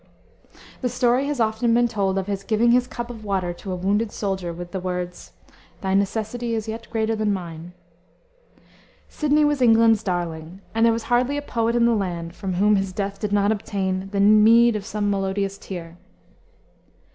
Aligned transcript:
The 0.81 0.89
story 0.89 1.27
has 1.27 1.39
often 1.39 1.75
been 1.75 1.87
told 1.87 2.17
of 2.17 2.25
his 2.25 2.41
giving 2.43 2.71
his 2.71 2.87
cup 2.87 3.11
of 3.11 3.23
water 3.23 3.53
to 3.53 3.71
a 3.71 3.75
wounded 3.75 4.11
soldier 4.11 4.51
with 4.51 4.71
the 4.71 4.79
words, 4.79 5.31
"Thy 5.81 5.93
necessity 5.93 6.55
is 6.55 6.67
yet 6.67 6.89
greater 6.89 7.15
than 7.15 7.31
mine." 7.31 7.73
Sidney 9.09 9.45
was 9.45 9.61
England's 9.61 10.01
darling, 10.01 10.59
and 10.73 10.83
there 10.83 10.91
was 10.91 11.03
hardly 11.03 11.37
a 11.37 11.41
poet 11.43 11.75
in 11.75 11.85
the 11.85 11.93
land 11.93 12.33
from 12.33 12.53
whom 12.55 12.77
his 12.77 12.91
death 12.93 13.19
did 13.19 13.31
not 13.31 13.51
obtain 13.51 14.09
"the 14.11 14.19
meed 14.19 14.75
of 14.75 14.87
some 14.87 15.11
melodious 15.11 15.59
tear." 15.59 15.99